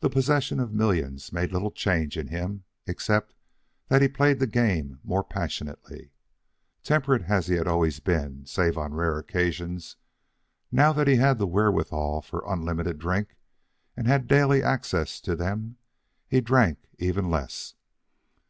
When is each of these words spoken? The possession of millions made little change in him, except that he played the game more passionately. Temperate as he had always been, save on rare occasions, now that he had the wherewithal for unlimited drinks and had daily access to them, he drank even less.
The 0.00 0.08
possession 0.08 0.58
of 0.60 0.72
millions 0.72 1.30
made 1.30 1.52
little 1.52 1.70
change 1.70 2.16
in 2.16 2.28
him, 2.28 2.64
except 2.86 3.34
that 3.88 4.00
he 4.00 4.08
played 4.08 4.38
the 4.40 4.46
game 4.46 4.98
more 5.04 5.22
passionately. 5.22 6.12
Temperate 6.82 7.24
as 7.24 7.46
he 7.46 7.56
had 7.56 7.66
always 7.68 8.00
been, 8.00 8.46
save 8.46 8.78
on 8.78 8.94
rare 8.94 9.18
occasions, 9.18 9.96
now 10.72 10.90
that 10.94 11.06
he 11.06 11.16
had 11.16 11.36
the 11.36 11.46
wherewithal 11.46 12.22
for 12.22 12.44
unlimited 12.50 12.98
drinks 12.98 13.34
and 13.94 14.06
had 14.06 14.26
daily 14.26 14.62
access 14.62 15.20
to 15.20 15.36
them, 15.36 15.76
he 16.26 16.40
drank 16.40 16.88
even 16.98 17.28
less. 17.30 17.74